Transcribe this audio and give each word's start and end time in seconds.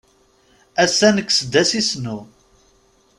Ass-a 0.83 1.09
nekkes-d 1.15 1.53
asisnu. 1.61 2.17